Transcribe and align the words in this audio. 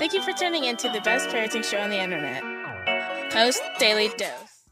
Thank 0.00 0.14
you 0.14 0.22
for 0.22 0.32
tuning 0.32 0.64
in 0.64 0.78
to 0.78 0.88
the 0.88 1.02
best 1.02 1.28
parenting 1.28 1.62
show 1.62 1.76
on 1.76 1.90
the 1.90 2.00
internet, 2.00 2.42
Post 3.30 3.60
Daily 3.78 4.08
Dose. 4.16 4.64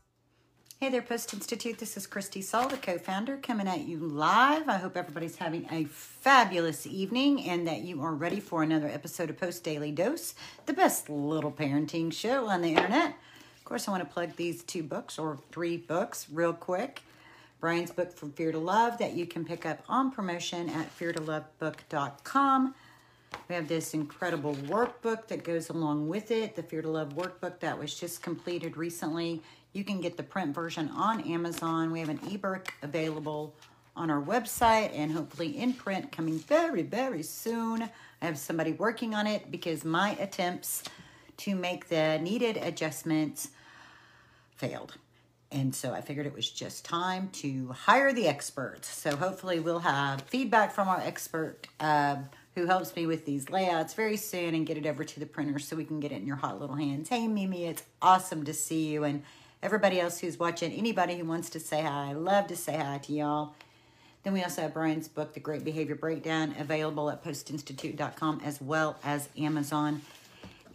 Hey 0.80 0.88
there, 0.88 1.02
Post 1.02 1.34
Institute. 1.34 1.76
This 1.76 1.98
is 1.98 2.06
Christy 2.06 2.40
Saul, 2.40 2.68
the 2.68 2.78
co 2.78 2.96
founder, 2.96 3.36
coming 3.36 3.68
at 3.68 3.80
you 3.80 3.98
live. 3.98 4.70
I 4.70 4.78
hope 4.78 4.96
everybody's 4.96 5.36
having 5.36 5.68
a 5.70 5.84
fabulous 5.84 6.86
evening 6.86 7.46
and 7.46 7.68
that 7.68 7.82
you 7.82 8.00
are 8.00 8.14
ready 8.14 8.40
for 8.40 8.62
another 8.62 8.88
episode 8.88 9.28
of 9.28 9.36
Post 9.36 9.62
Daily 9.64 9.92
Dose, 9.92 10.34
the 10.64 10.72
best 10.72 11.10
little 11.10 11.52
parenting 11.52 12.10
show 12.10 12.46
on 12.46 12.62
the 12.62 12.70
internet. 12.70 13.14
Of 13.58 13.64
course, 13.66 13.86
I 13.86 13.90
want 13.90 14.08
to 14.08 14.10
plug 14.10 14.34
these 14.36 14.62
two 14.62 14.82
books 14.82 15.18
or 15.18 15.38
three 15.52 15.76
books 15.76 16.26
real 16.32 16.54
quick. 16.54 17.02
Bryan's 17.60 17.90
book, 17.90 18.16
From 18.16 18.32
Fear 18.32 18.52
to 18.52 18.58
Love, 18.58 18.96
that 18.96 19.12
you 19.12 19.26
can 19.26 19.44
pick 19.44 19.66
up 19.66 19.82
on 19.90 20.10
promotion 20.10 20.70
at 20.70 20.98
feartolovebook.com. 20.98 22.74
We 23.48 23.54
have 23.54 23.68
this 23.68 23.94
incredible 23.94 24.54
workbook 24.54 25.26
that 25.28 25.44
goes 25.44 25.70
along 25.70 26.08
with 26.08 26.30
it, 26.30 26.54
the 26.54 26.62
Fear 26.62 26.82
to 26.82 26.90
Love 26.90 27.14
workbook 27.14 27.60
that 27.60 27.78
was 27.78 27.94
just 27.94 28.22
completed 28.22 28.76
recently. 28.76 29.42
You 29.72 29.84
can 29.84 30.00
get 30.00 30.16
the 30.16 30.22
print 30.22 30.54
version 30.54 30.88
on 30.90 31.22
Amazon. 31.22 31.90
We 31.90 32.00
have 32.00 32.08
an 32.08 32.20
ebook 32.30 32.72
available 32.82 33.54
on 33.96 34.10
our 34.10 34.22
website 34.22 34.90
and 34.94 35.10
hopefully 35.12 35.58
in 35.58 35.72
print 35.72 36.12
coming 36.12 36.38
very, 36.38 36.82
very 36.82 37.22
soon. 37.22 37.82
I 37.82 38.26
have 38.26 38.38
somebody 38.38 38.72
working 38.72 39.14
on 39.14 39.26
it 39.26 39.50
because 39.50 39.84
my 39.84 40.10
attempts 40.20 40.84
to 41.38 41.54
make 41.54 41.88
the 41.88 42.18
needed 42.18 42.56
adjustments 42.56 43.48
failed. 44.56 44.94
And 45.50 45.74
so 45.74 45.94
I 45.94 46.00
figured 46.00 46.26
it 46.26 46.34
was 46.34 46.50
just 46.50 46.84
time 46.84 47.30
to 47.34 47.68
hire 47.72 48.12
the 48.12 48.28
experts. 48.28 48.88
So 48.88 49.16
hopefully 49.16 49.60
we'll 49.60 49.78
have 49.78 50.22
feedback 50.22 50.72
from 50.72 50.88
our 50.88 51.00
expert 51.00 51.66
uh, 51.80 52.16
who 52.58 52.66
helps 52.66 52.94
me 52.96 53.06
with 53.06 53.24
these 53.24 53.50
layouts 53.50 53.94
very 53.94 54.16
soon 54.16 54.54
and 54.54 54.66
get 54.66 54.76
it 54.76 54.86
over 54.86 55.04
to 55.04 55.20
the 55.20 55.26
printer 55.26 55.58
so 55.58 55.76
we 55.76 55.84
can 55.84 56.00
get 56.00 56.12
it 56.12 56.16
in 56.16 56.26
your 56.26 56.36
hot 56.36 56.60
little 56.60 56.76
hands. 56.76 57.08
Hey, 57.08 57.28
Mimi, 57.28 57.64
it's 57.64 57.84
awesome 58.02 58.44
to 58.44 58.52
see 58.52 58.88
you. 58.88 59.04
And 59.04 59.22
everybody 59.62 60.00
else 60.00 60.18
who's 60.18 60.38
watching, 60.38 60.72
anybody 60.72 61.16
who 61.16 61.24
wants 61.24 61.50
to 61.50 61.60
say 61.60 61.82
hi, 61.82 62.10
I 62.10 62.12
love 62.12 62.48
to 62.48 62.56
say 62.56 62.76
hi 62.76 62.98
to 62.98 63.12
y'all. 63.12 63.54
Then 64.24 64.32
we 64.32 64.42
also 64.42 64.62
have 64.62 64.74
Bryan's 64.74 65.06
book, 65.06 65.34
The 65.34 65.40
Great 65.40 65.64
Behavior 65.64 65.94
Breakdown, 65.94 66.54
available 66.58 67.08
at 67.10 67.24
postinstitute.com 67.24 68.42
as 68.44 68.60
well 68.60 68.98
as 69.04 69.28
Amazon. 69.38 70.02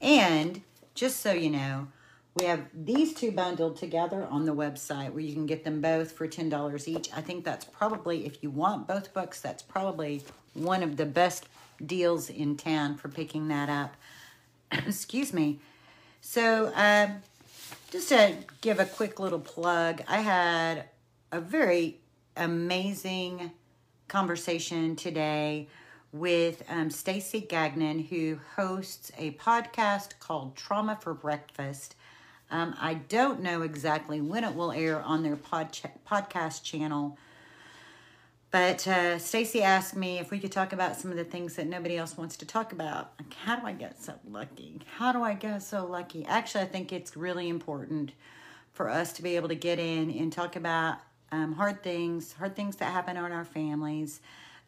And 0.01 0.61
just 0.95 1.19
so 1.19 1.33
you 1.33 1.49
know, 1.49 1.87
we 2.35 2.45
have 2.45 2.61
these 2.73 3.13
two 3.13 3.31
bundled 3.31 3.75
together 3.75 4.25
on 4.31 4.45
the 4.45 4.55
website 4.55 5.11
where 5.11 5.19
you 5.19 5.33
can 5.33 5.45
get 5.45 5.65
them 5.65 5.81
both 5.81 6.13
for 6.13 6.27
$10 6.27 6.87
each. 6.87 7.09
I 7.13 7.21
think 7.21 7.43
that's 7.43 7.65
probably, 7.65 8.25
if 8.25 8.41
you 8.41 8.49
want 8.49 8.87
both 8.87 9.13
books, 9.13 9.39
that's 9.39 9.61
probably 9.61 10.23
one 10.53 10.81
of 10.81 10.97
the 10.97 11.05
best 11.05 11.47
deals 11.85 12.29
in 12.29 12.57
town 12.57 12.97
for 12.97 13.09
picking 13.09 13.47
that 13.49 13.69
up. 13.69 13.95
Excuse 14.71 15.33
me. 15.33 15.59
So, 16.21 16.67
uh, 16.67 17.09
just 17.91 18.09
to 18.09 18.35
give 18.61 18.79
a 18.79 18.85
quick 18.85 19.19
little 19.19 19.39
plug, 19.39 20.01
I 20.07 20.21
had 20.21 20.85
a 21.31 21.39
very 21.39 21.97
amazing 22.35 23.51
conversation 24.07 24.95
today 24.95 25.67
with 26.11 26.63
um, 26.69 26.89
Stacey 26.91 27.41
Gagnon, 27.41 27.99
who 27.99 28.39
hosts 28.55 29.11
a 29.17 29.31
podcast 29.31 30.19
called 30.19 30.55
Trauma 30.55 30.97
for 31.01 31.13
Breakfast. 31.13 31.95
Um, 32.51 32.75
I 32.79 32.93
don't 32.93 33.41
know 33.41 33.63
exactly 33.63 34.21
when 34.21 34.43
it 34.43 34.55
will 34.55 34.71
air 34.71 35.01
on 35.01 35.23
their 35.23 35.35
pod 35.35 35.77
podcast 36.07 36.63
channel, 36.63 37.17
but 38.53 38.87
uh, 38.87 39.17
Stacey 39.17 39.63
asked 39.63 39.95
me 39.95 40.19
if 40.19 40.29
we 40.29 40.37
could 40.37 40.51
talk 40.51 40.73
about 40.73 40.95
some 40.95 41.09
of 41.09 41.17
the 41.17 41.23
things 41.23 41.55
that 41.55 41.65
nobody 41.65 41.97
else 41.97 42.15
wants 42.15 42.37
to 42.37 42.45
talk 42.45 42.71
about. 42.71 43.11
Like, 43.19 43.33
how 43.33 43.55
do 43.55 43.65
I 43.65 43.71
get 43.71 43.99
so 43.99 44.13
lucky? 44.29 44.79
How 44.97 45.11
do 45.11 45.23
I 45.23 45.33
get 45.33 45.63
so 45.63 45.87
lucky? 45.87 46.23
Actually, 46.27 46.65
I 46.65 46.67
think 46.67 46.93
it's 46.93 47.17
really 47.17 47.49
important 47.49 48.11
for 48.71 48.91
us 48.91 49.11
to 49.13 49.23
be 49.23 49.37
able 49.37 49.47
to 49.47 49.55
get 49.55 49.79
in 49.79 50.11
and 50.11 50.31
talk 50.31 50.55
about 50.55 50.99
um, 51.31 51.53
hard 51.53 51.81
things, 51.81 52.33
hard 52.33 52.55
things 52.55 52.75
that 52.75 52.91
happen 52.91 53.17
in 53.17 53.23
our 53.23 53.43
families, 53.43 54.21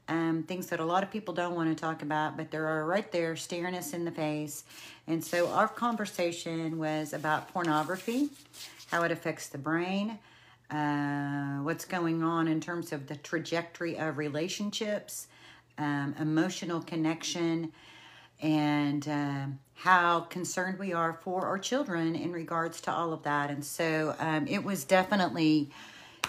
um, 0.07 0.41
things 0.47 0.66
that 0.68 0.79
a 0.79 0.85
lot 0.85 1.03
of 1.03 1.12
people 1.12 1.35
don't 1.35 1.53
want 1.53 1.69
to 1.69 1.79
talk 1.79 2.01
about, 2.01 2.38
but 2.38 2.50
they're 2.50 2.84
right 2.85 3.12
there 3.12 3.35
staring 3.35 3.75
us 3.75 3.94
in 3.94 4.03
the 4.03 4.09
face. 4.09 4.63
And 5.06 5.24
so 5.24 5.50
our 5.50 5.68
conversation 5.68 6.79
was 6.79 7.13
about 7.13 7.53
pornography, 7.53 8.29
how 8.88 9.03
it 9.03 9.12
affects 9.12 9.47
the 9.47 9.59
brain, 9.59 10.18
uh, 10.72 11.58
what's 11.62 11.86
going 11.86 12.24
on 12.24 12.48
in 12.48 12.59
terms 12.59 12.92
of 12.92 13.08
the 13.08 13.16
trajectory 13.18 13.98
of 13.98 14.18
relationships, 14.18 15.28
um, 15.78 16.16
emotional 16.20 16.81
connection, 16.81 17.72
and 18.42 19.08
uh, 19.08 19.46
how 19.75 20.22
concerned 20.22 20.80
we 20.80 20.94
are 20.94 21.20
for 21.24 21.46
our 21.46 21.58
children 21.58 22.16
in 22.16 22.31
regards 22.31 22.81
to 22.81 22.92
all 22.92 23.14
of 23.14 23.24
that. 23.24 23.50
And 23.50 23.64
so 23.64 24.16
um, 24.20 24.48
it 24.48 24.64
was 24.64 24.84
definitely 24.84 25.70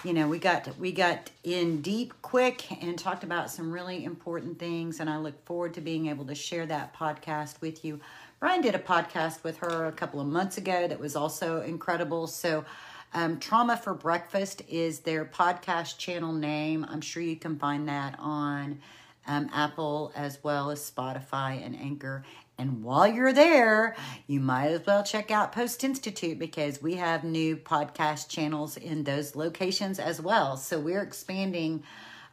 you 0.03 0.13
know 0.13 0.27
we 0.27 0.37
got 0.37 0.77
we 0.77 0.91
got 0.91 1.31
in 1.43 1.81
deep 1.81 2.13
quick 2.21 2.83
and 2.83 2.97
talked 2.99 3.23
about 3.23 3.49
some 3.49 3.71
really 3.71 4.03
important 4.03 4.59
things 4.59 4.99
and 4.99 5.09
i 5.09 5.17
look 5.17 5.43
forward 5.45 5.73
to 5.73 5.81
being 5.81 6.07
able 6.07 6.25
to 6.25 6.35
share 6.35 6.65
that 6.65 6.95
podcast 6.95 7.59
with 7.61 7.83
you 7.83 7.99
bryan 8.39 8.61
did 8.61 8.75
a 8.75 8.79
podcast 8.79 9.43
with 9.43 9.57
her 9.57 9.85
a 9.85 9.91
couple 9.91 10.19
of 10.19 10.27
months 10.27 10.57
ago 10.57 10.87
that 10.87 10.99
was 10.99 11.15
also 11.15 11.61
incredible 11.61 12.27
so 12.27 12.63
um, 13.13 13.39
trauma 13.39 13.77
for 13.77 13.93
breakfast 13.93 14.61
is 14.67 14.99
their 14.99 15.25
podcast 15.25 15.97
channel 15.97 16.33
name 16.33 16.85
i'm 16.89 17.01
sure 17.01 17.23
you 17.23 17.35
can 17.35 17.57
find 17.57 17.87
that 17.87 18.15
on 18.19 18.79
um, 19.27 19.49
apple 19.53 20.11
as 20.15 20.43
well 20.43 20.71
as 20.71 20.91
spotify 20.91 21.63
and 21.65 21.79
anchor 21.79 22.23
and 22.59 22.83
while 22.83 23.07
you're 23.07 23.33
there, 23.33 23.95
you 24.25 24.39
might 24.39 24.69
as 24.69 24.85
well 24.85 25.03
check 25.03 25.29
out 25.29 25.51
Post 25.51 25.83
Institute 25.83 26.39
because 26.39 26.81
we 26.81 26.95
have 26.95 27.23
new 27.23 27.55
podcast 27.55 28.29
channels 28.29 28.77
in 28.77 29.03
those 29.03 29.35
locations 29.35 29.99
as 29.99 30.19
well. 30.19 30.57
So 30.57 30.79
we're 30.79 31.03
expanding 31.03 31.83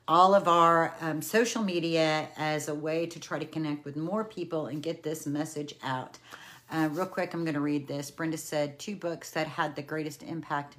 all 0.09 0.35
of 0.35 0.49
our 0.49 0.95
um, 1.01 1.21
social 1.21 1.63
media 1.63 2.29
as 2.39 2.69
a 2.69 2.75
way 2.75 3.07
to 3.07 3.21
try 3.21 3.39
to 3.39 3.45
connect 3.45 3.85
with 3.85 3.97
more 3.97 4.25
people 4.25 4.67
and 4.67 4.83
get 4.83 5.03
this 5.03 5.27
message 5.27 5.75
out. 5.83 6.19
Uh, 6.75 6.89
real 6.89 7.07
quick, 7.07 7.33
I'm 7.33 7.45
going 7.45 7.55
to 7.55 7.61
read 7.61 7.87
this. 7.87 8.11
Brenda 8.11 8.37
said 8.37 8.81
two 8.81 8.97
books 8.97 9.31
that 9.31 9.47
had 9.47 9.77
the 9.77 9.83
greatest 9.83 10.25
impact 10.25 10.77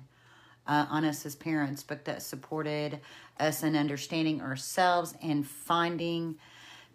uh, 0.67 0.85
on 0.89 1.05
us 1.05 1.25
as 1.25 1.35
parents, 1.35 1.83
book 1.83 2.03
that 2.03 2.21
supported 2.21 2.99
us 3.39 3.63
in 3.63 3.77
understanding 3.77 4.41
ourselves 4.41 5.15
and 5.23 5.47
finding 5.47 6.35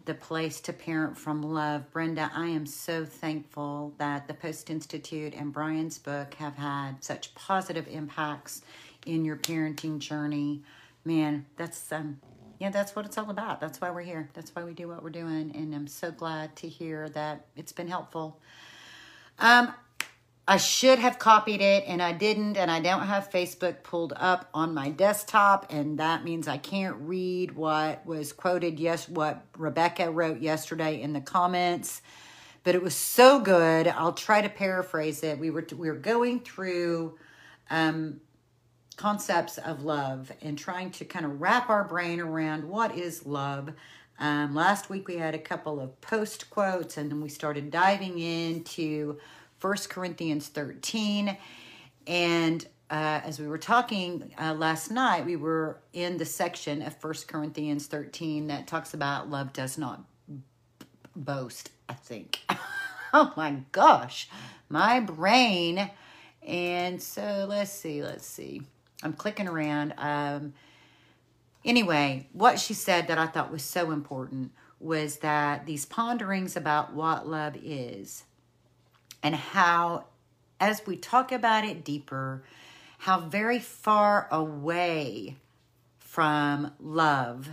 the 0.05 0.13
place 0.13 0.61
to 0.61 0.75
parent 0.75 1.17
from 1.17 1.43
love. 1.43 1.91
Brenda, 1.93 2.31
I 2.35 2.49
am 2.49 2.67
so 2.67 3.07
thankful 3.07 3.95
that 3.97 4.29
the 4.29 4.35
Post 4.35 4.69
Institute 4.69 5.33
and 5.35 5.51
Bryan's 5.51 5.99
book 5.99 6.35
have 6.35 6.57
had 6.57 7.03
such 7.03 7.35
positive 7.35 7.89
impacts 7.89 8.61
in 9.07 9.25
your 9.25 9.37
parenting 9.37 9.99
journey. 9.99 10.61
Man, 11.07 11.47
that's 11.57 11.91
um 11.91 12.21
yeah, 12.59 12.69
that's 12.69 12.95
what 12.95 13.07
it's 13.07 13.17
all 13.17 13.31
about. 13.31 13.63
That's 13.63 13.81
why 13.81 13.91
we're 13.91 14.03
here. 14.03 14.29
That's 14.35 14.55
why 14.55 14.65
we 14.65 14.75
do 14.75 14.89
what 14.89 15.03
we're 15.03 15.09
doing 15.09 15.53
and 15.55 15.75
I'm 15.75 15.87
so 15.87 16.11
glad 16.11 16.55
to 16.57 16.69
hear 16.69 17.09
that 17.11 17.47
it's 17.57 17.73
been 17.73 17.89
helpful. 17.89 18.39
Um 19.41 19.75
I 20.51 20.57
should 20.57 20.99
have 20.99 21.21
copied 21.21 21.61
it 21.61 21.85
and 21.87 22.03
I 22.03 22.11
didn't, 22.11 22.57
and 22.57 22.73
I 22.73 22.81
don't 22.81 23.07
have 23.07 23.31
Facebook 23.31 23.85
pulled 23.85 24.13
up 24.17 24.49
on 24.53 24.75
my 24.75 24.91
desktop, 24.91 25.67
and 25.71 26.01
that 26.01 26.25
means 26.25 26.49
I 26.49 26.59
can't 26.59 26.97
read 27.03 27.53
what 27.55 28.05
was 28.05 28.33
quoted, 28.33 28.81
yes, 28.81 29.09
what 29.09 29.45
Rebecca 29.57 30.11
wrote 30.11 30.41
yesterday 30.41 31.01
in 31.01 31.13
the 31.13 31.21
comments. 31.21 32.03
But 32.65 32.75
it 32.75 32.83
was 32.83 32.97
so 32.97 33.39
good. 33.39 33.87
I'll 33.87 34.13
try 34.13 34.43
to 34.43 34.49
paraphrase 34.49 35.23
it. 35.23 35.39
We 35.39 35.51
were 35.51 35.65
we 35.77 35.89
were 35.89 35.95
going 35.95 36.41
through 36.41 37.17
um, 37.71 38.21
concepts 38.97 39.57
of 39.57 39.85
love 39.85 40.33
and 40.43 40.59
trying 40.59 40.91
to 40.91 41.05
kind 41.05 41.25
of 41.25 41.41
wrap 41.41 41.71
our 41.71 41.85
brain 41.85 42.19
around 42.19 42.65
what 42.65 42.97
is 42.97 43.25
love. 43.25 43.71
Um, 44.21 44.55
last 44.55 44.91
week 44.91 45.09
we 45.09 45.17
had 45.17 45.35
a 45.35 45.39
couple 45.39 45.81
of 45.81 45.99
post 46.03 46.51
quotes, 46.51 46.99
and 46.99 47.11
then 47.11 47.23
we 47.23 47.31
started 47.31 47.71
diving 47.71 48.19
into 48.19 49.19
First 49.59 49.89
Corinthians 49.89 50.49
13. 50.49 51.37
And 52.07 52.67
uh, 52.91 53.21
as 53.25 53.41
we 53.41 53.49
were 53.49 53.59
talking 53.59 54.33
uh, 54.39 54.53
last 54.53 54.91
night, 54.91 55.25
we 55.25 55.37
were 55.37 55.81
in 55.95 56.19
the 56.19 56.27
section 56.27 56.83
of 56.83 56.95
First 56.99 57.29
Corinthians 57.29 57.87
13 57.87 58.49
that 58.49 58.67
talks 58.67 58.93
about 58.93 59.31
love 59.31 59.55
does 59.55 59.79
not 59.79 60.05
boast, 61.17 61.71
I 61.89 61.95
think. 61.95 62.41
oh 63.15 63.33
my 63.39 63.63
gosh, 63.73 64.29
my 64.69 65.01
brain. 65.01 65.91
And 66.47 67.03
so 67.03 67.47
let's 67.49 67.73
see, 67.73 68.03
let's 68.03 68.27
see. 68.27 68.63
I'm 69.03 69.15
clicking 69.15 69.49
around. 69.49 69.95
Um, 69.97 70.53
anyway, 71.65 72.29
what 72.33 72.59
she 72.59 72.75
said 72.75 73.09
that 73.09 73.19
I 73.19 73.27
thought 73.27 73.53
was 73.53 73.63
so 73.63 73.91
important 73.91 74.53
was 74.79 75.19
that 75.19 75.67
these 75.67 75.85
ponderings 75.85 76.57
about 76.57 76.95
what 76.95 77.29
love 77.29 77.57
is 77.63 78.25
and 79.23 79.35
how, 79.35 80.07
as 80.59 80.87
we 80.87 80.97
talk 80.97 81.33
about 81.33 81.65
it 81.65 81.85
deeper, 81.85 82.43
how 82.99 83.21
very 83.21 83.59
far 83.59 84.29
away 84.31 85.37
from 85.99 86.73
love 86.81 87.51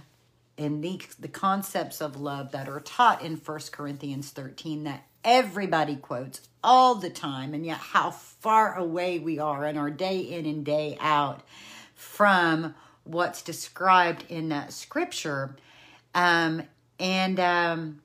and 0.58 0.84
the, 0.84 1.02
the 1.20 1.28
concepts 1.28 2.02
of 2.02 2.20
love 2.20 2.52
that 2.52 2.68
are 2.68 2.80
taught 2.80 3.22
in 3.22 3.38
First 3.38 3.72
Corinthians 3.72 4.32
13 4.32 4.86
that 4.86 5.06
everybody 5.24 5.96
quotes 5.96 6.42
all 6.64 6.96
the 6.96 7.10
time, 7.10 7.54
and 7.54 7.66
yet 7.66 7.78
how 7.78 8.10
far 8.10 8.76
away 8.76 9.20
we 9.20 9.38
are 9.38 9.66
in 9.66 9.78
our 9.78 9.92
day 9.92 10.20
in 10.20 10.46
and 10.46 10.66
day 10.66 10.98
out 11.00 11.44
from 11.94 12.74
what's 13.08 13.42
described 13.42 14.26
in 14.30 14.50
that 14.50 14.74
scripture. 14.74 15.56
Um, 16.14 16.64
and 17.00 17.40
um, 17.40 18.02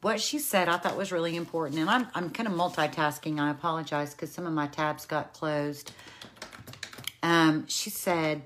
what 0.00 0.20
she 0.20 0.38
said 0.38 0.68
I 0.68 0.76
thought 0.76 0.96
was 0.96 1.12
really 1.12 1.36
important. 1.36 1.80
And 1.80 1.88
I'm, 1.88 2.08
I'm 2.14 2.30
kind 2.30 2.48
of 2.48 2.54
multitasking. 2.54 3.40
I 3.40 3.50
apologize 3.50 4.12
because 4.12 4.32
some 4.32 4.46
of 4.46 4.52
my 4.52 4.66
tabs 4.66 5.06
got 5.06 5.32
closed. 5.32 5.92
Um, 7.22 7.66
she 7.68 7.90
said 7.90 8.42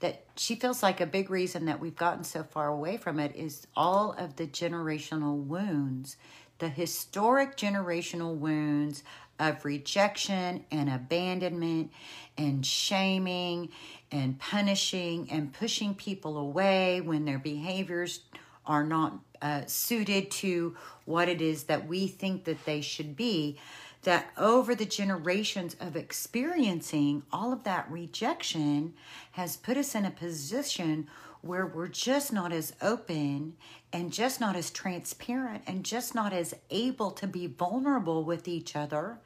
that 0.00 0.24
she 0.36 0.54
feels 0.54 0.82
like 0.82 1.00
a 1.00 1.06
big 1.06 1.30
reason 1.30 1.64
that 1.64 1.80
we've 1.80 1.96
gotten 1.96 2.24
so 2.24 2.42
far 2.42 2.68
away 2.68 2.96
from 2.96 3.18
it 3.18 3.34
is 3.34 3.66
all 3.74 4.12
of 4.12 4.36
the 4.36 4.46
generational 4.46 5.42
wounds, 5.42 6.16
the 6.58 6.68
historic 6.68 7.56
generational 7.56 8.36
wounds 8.36 9.02
of 9.38 9.64
rejection 9.64 10.64
and 10.70 10.88
abandonment 10.88 11.90
and 12.36 12.64
shaming 12.64 13.68
and 14.10 14.38
punishing 14.38 15.28
and 15.30 15.52
pushing 15.52 15.94
people 15.94 16.38
away 16.38 17.00
when 17.00 17.24
their 17.24 17.38
behaviors 17.38 18.20
are 18.66 18.84
not 18.84 19.18
uh, 19.40 19.62
suited 19.66 20.30
to 20.30 20.76
what 21.04 21.28
it 21.28 21.40
is 21.40 21.64
that 21.64 21.86
we 21.86 22.06
think 22.06 22.44
that 22.44 22.64
they 22.64 22.80
should 22.80 23.16
be 23.16 23.58
that 24.02 24.30
over 24.36 24.74
the 24.74 24.84
generations 24.84 25.74
of 25.80 25.96
experiencing 25.96 27.22
all 27.32 27.52
of 27.52 27.64
that 27.64 27.90
rejection 27.90 28.94
has 29.32 29.56
put 29.56 29.76
us 29.76 29.94
in 29.94 30.04
a 30.04 30.10
position 30.10 31.08
where 31.40 31.66
we're 31.66 31.88
just 31.88 32.32
not 32.32 32.52
as 32.52 32.74
open 32.82 33.54
and 33.92 34.12
just 34.12 34.40
not 34.40 34.56
as 34.56 34.70
transparent 34.70 35.62
and 35.66 35.84
just 35.84 36.14
not 36.14 36.32
as 36.32 36.54
able 36.70 37.10
to 37.10 37.26
be 37.26 37.46
vulnerable 37.46 38.24
with 38.24 38.48
each 38.48 38.76
other 38.76 39.18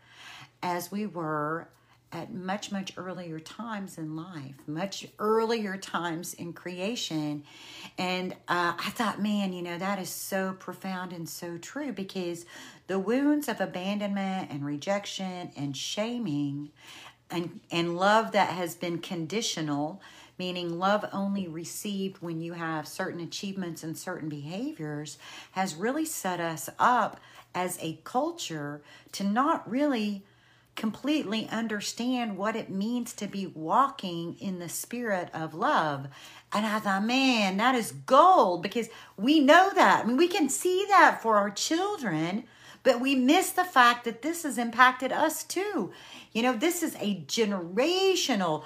as 0.62 0.90
we 0.90 1.06
were 1.06 1.68
at 2.12 2.32
much, 2.32 2.70
much 2.70 2.92
earlier 2.98 3.40
times 3.40 3.96
in 3.96 4.14
life, 4.14 4.54
much 4.66 5.06
earlier 5.18 5.78
times 5.78 6.34
in 6.34 6.52
creation. 6.52 7.42
And 7.96 8.34
uh, 8.48 8.74
I 8.78 8.90
thought, 8.90 9.20
man, 9.20 9.54
you 9.54 9.62
know, 9.62 9.78
that 9.78 9.98
is 9.98 10.10
so 10.10 10.54
profound 10.58 11.12
and 11.12 11.26
so 11.26 11.56
true 11.56 11.92
because 11.92 12.44
the 12.86 12.98
wounds 12.98 13.48
of 13.48 13.60
abandonment 13.60 14.50
and 14.50 14.64
rejection 14.64 15.52
and 15.56 15.74
shaming 15.74 16.70
and, 17.30 17.60
and 17.70 17.96
love 17.96 18.32
that 18.32 18.50
has 18.50 18.74
been 18.74 18.98
conditional, 18.98 20.02
meaning 20.38 20.78
love 20.78 21.06
only 21.14 21.48
received 21.48 22.20
when 22.20 22.42
you 22.42 22.52
have 22.52 22.86
certain 22.86 23.20
achievements 23.20 23.82
and 23.82 23.96
certain 23.96 24.28
behaviors, 24.28 25.16
has 25.52 25.74
really 25.74 26.04
set 26.04 26.40
us 26.40 26.68
up 26.78 27.18
as 27.54 27.78
a 27.80 27.98
culture 28.04 28.82
to 29.12 29.24
not 29.24 29.68
really 29.70 30.24
completely 30.74 31.48
understand 31.50 32.36
what 32.36 32.56
it 32.56 32.70
means 32.70 33.12
to 33.12 33.26
be 33.26 33.46
walking 33.46 34.36
in 34.40 34.58
the 34.58 34.68
spirit 34.68 35.28
of 35.34 35.54
love. 35.54 36.08
And 36.52 36.66
I 36.66 36.78
thought, 36.78 37.04
man, 37.04 37.58
that 37.58 37.74
is 37.74 37.92
gold 37.92 38.62
because 38.62 38.88
we 39.16 39.40
know 39.40 39.70
that. 39.74 40.04
I 40.04 40.06
mean, 40.06 40.16
we 40.16 40.28
can 40.28 40.48
see 40.48 40.86
that 40.88 41.22
for 41.22 41.36
our 41.36 41.50
children, 41.50 42.44
but 42.82 43.00
we 43.00 43.14
miss 43.14 43.50
the 43.52 43.64
fact 43.64 44.04
that 44.04 44.22
this 44.22 44.42
has 44.42 44.58
impacted 44.58 45.12
us 45.12 45.44
too. 45.44 45.92
You 46.32 46.42
know, 46.42 46.54
this 46.54 46.82
is 46.82 46.96
a 46.96 47.20
generational, 47.26 48.64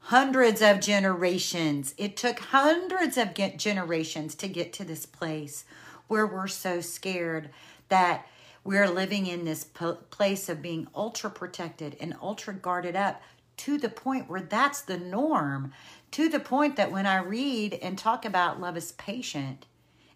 hundreds 0.00 0.62
of 0.62 0.80
generations. 0.80 1.94
It 1.96 2.16
took 2.16 2.38
hundreds 2.38 3.16
of 3.16 3.34
generations 3.34 4.34
to 4.36 4.48
get 4.48 4.72
to 4.74 4.84
this 4.84 5.06
place 5.06 5.64
where 6.06 6.26
we're 6.26 6.48
so 6.48 6.80
scared 6.80 7.50
that 7.88 8.26
we're 8.64 8.88
living 8.88 9.26
in 9.26 9.44
this 9.44 9.64
place 9.64 10.48
of 10.48 10.62
being 10.62 10.86
ultra 10.94 11.30
protected 11.30 11.96
and 12.00 12.14
ultra 12.20 12.54
guarded 12.54 12.96
up 12.96 13.22
to 13.58 13.78
the 13.78 13.88
point 13.88 14.28
where 14.28 14.42
that's 14.42 14.82
the 14.82 14.98
norm, 14.98 15.72
to 16.12 16.28
the 16.28 16.40
point 16.40 16.76
that 16.76 16.90
when 16.92 17.06
I 17.06 17.18
read 17.18 17.74
and 17.74 17.98
talk 17.98 18.24
about 18.24 18.60
love 18.60 18.76
is 18.76 18.92
patient, 18.92 19.66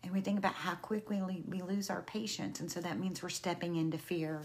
and 0.02 0.12
we 0.12 0.20
think 0.20 0.38
about 0.38 0.54
how 0.54 0.74
quickly 0.76 1.22
we 1.46 1.62
lose 1.62 1.90
our 1.90 2.02
patience, 2.02 2.60
and 2.60 2.70
so 2.70 2.80
that 2.80 2.98
means 2.98 3.22
we're 3.22 3.28
stepping 3.28 3.76
into 3.76 3.98
fear. 3.98 4.42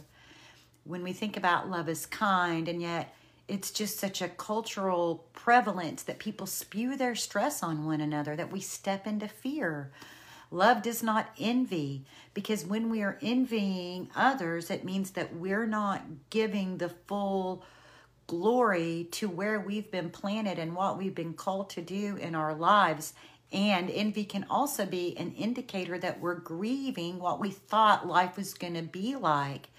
When 0.84 1.04
we 1.04 1.13
think 1.13 1.38
about 1.38 1.69
love 1.69 1.90
is 1.90 2.06
kind, 2.06 2.68
and 2.68 2.81
yet 2.81 3.13
it's 3.48 3.72
just 3.72 4.00
such 4.00 4.22
a 4.22 4.30
cultural 4.30 5.25
prevalence 5.34 6.04
that 6.04 6.19
people 6.19 6.46
spew 6.46 6.96
their 6.96 7.16
stress 7.16 7.63
on 7.63 7.86
one 7.86 8.01
another, 8.01 8.36
that 8.36 8.51
we 8.51 8.60
step 8.60 9.07
into 9.07 9.28
fear. 9.28 9.92
Love 10.51 10.81
does 10.81 11.04
not 11.04 11.30
envy 11.40 12.06
because 12.34 12.66
when 12.66 12.90
we 12.90 13.04
are 13.04 13.19
envying 13.22 14.10
others, 14.16 14.72
it 14.72 14.84
means 14.84 15.12
that 15.12 15.36
we're 15.36 15.68
not 15.68 16.04
giving 16.30 16.78
the 16.78 16.90
full 16.90 17.63
glory 18.25 19.07
to 19.12 19.28
where 19.28 19.60
we've 19.60 19.92
been 19.92 20.10
planted 20.10 20.57
and 20.60 20.75
what 20.75 20.98
we've 20.98 21.16
been 21.16 21.34
called 21.34 21.69
to 21.69 21.81
do 21.81 22.16
in 22.18 22.36
our 22.36 22.54
lives. 22.54 23.13
And 23.51 23.90
envy 23.90 24.25
can 24.25 24.46
also 24.50 24.86
be 24.86 25.18
an 25.18 25.34
indicator 25.34 25.98
that 26.00 26.19
we're 26.19 26.36
grieving 26.36 27.19
what 27.19 27.40
we 27.40 27.50
thought 27.50 28.07
life 28.07 28.38
was 28.38 28.54
going 28.54 28.75
to 28.75 28.84
be 28.84 29.16
like. 29.16 29.69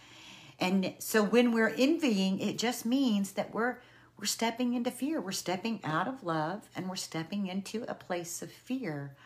And 0.59 0.95
so 0.99 1.23
when 1.23 1.53
we're 1.53 1.75
envying, 1.77 2.41
it 2.41 2.59
just 2.59 2.85
means 2.85 3.33
that 3.33 3.55
we're 3.55 3.79
we're 4.19 4.27
stepping 4.27 4.75
into 4.75 4.91
fear. 4.91 5.19
We're 5.19 5.33
stepping 5.33 5.81
out 5.83 6.07
of 6.07 6.23
love 6.23 6.69
and 6.77 6.91
we're 6.91 6.97
stepping 6.97 7.47
into 7.47 7.85
a 7.89 7.95
place 7.95 8.43
of 8.43 8.53
fear. 8.53 9.17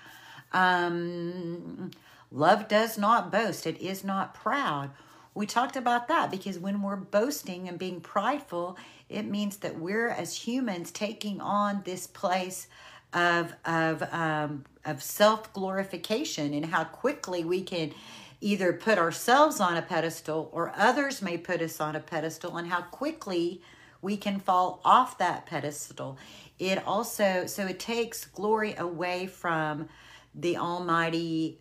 Um, 0.55 1.91
love 2.31 2.69
does 2.69 2.97
not 2.97 3.31
boast, 3.31 3.67
it 3.67 3.81
is 3.83 4.05
not 4.05 4.33
proud. 4.33 4.91
We 5.35 5.47
talked 5.47 5.75
about 5.75 6.06
that 6.09 6.31
because 6.31 6.61
when 6.61 6.81
we're 6.81 6.97
boasting 6.97 7.69
and 7.69 7.77
being 7.77 8.01
prideful, 8.01 8.79
it 9.09 9.25
means 9.25 9.56
that 9.59 9.79
we're 9.79 10.09
as 10.09 10.37
humans 10.37 10.93
taking 10.93 11.41
on 11.41 11.83
this 11.85 12.06
place 12.06 12.69
of 13.12 13.53
of 13.65 14.03
um, 14.12 14.65
of 14.85 15.03
self 15.03 15.53
glorification 15.53 16.55
and 16.55 16.67
how 16.67 16.85
quickly 16.85 17.45
we 17.45 17.62
can 17.62 17.93
either 18.41 18.73
put 18.73 18.99
ourselves 18.99 19.61
on 19.61 19.77
a 19.77 19.83
pedestal 19.83 20.51
or 20.53 20.73
others 20.77 21.23
may 21.23 21.39
put 21.39 21.62
us 21.62 21.81
on 21.81 21.97
a 21.97 22.01
pedestal 22.01 22.56
and 22.56 22.69
how 22.69 22.83
quickly 22.83 23.61
we 24.03 24.17
can 24.17 24.39
fall 24.39 24.81
off 24.85 25.17
that 25.19 25.47
pedestal. 25.47 26.19
It 26.59 26.85
also 26.87 27.47
so 27.47 27.67
it 27.67 27.81
takes 27.81 28.25
glory 28.25 28.75
away 28.77 29.27
from 29.27 29.89
the 30.34 30.56
almighty 30.56 31.58